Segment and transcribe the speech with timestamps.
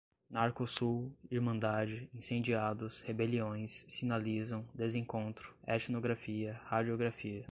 [0.31, 7.45] narcosul, irmandade, incendiados, rebeliões, sinalizam, desencontro, etnografia, radiografia